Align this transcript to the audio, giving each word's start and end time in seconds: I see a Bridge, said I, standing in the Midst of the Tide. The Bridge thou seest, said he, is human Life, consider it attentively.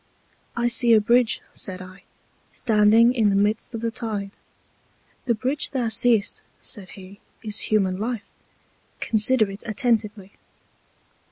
I 0.57 0.67
see 0.67 0.93
a 0.93 0.99
Bridge, 0.99 1.41
said 1.51 1.79
I, 1.79 2.05
standing 2.51 3.13
in 3.13 3.29
the 3.29 3.35
Midst 3.35 3.75
of 3.75 3.81
the 3.81 3.91
Tide. 3.91 4.31
The 5.25 5.35
Bridge 5.35 5.69
thou 5.69 5.89
seest, 5.89 6.41
said 6.59 6.89
he, 6.97 7.19
is 7.43 7.59
human 7.69 7.99
Life, 7.99 8.31
consider 8.99 9.51
it 9.51 9.61
attentively. 9.67 10.31